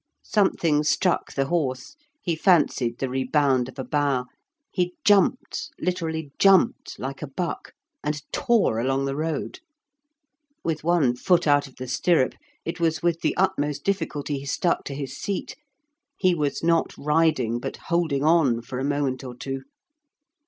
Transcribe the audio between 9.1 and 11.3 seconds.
road. With one